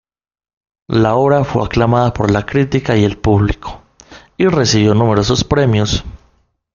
[0.87, 3.83] La obra fue aclamada por la crítica y el público,
[4.35, 6.03] y recibió numerosos premios.